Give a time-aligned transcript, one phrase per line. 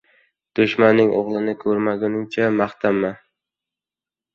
[0.59, 3.17] •Dushmanning o‘ligini ko‘rmaguningcha maqtanma.